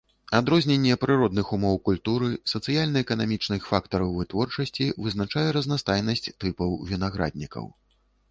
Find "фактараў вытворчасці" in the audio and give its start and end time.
3.73-4.87